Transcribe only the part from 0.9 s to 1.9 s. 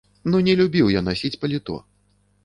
я насіць паліто.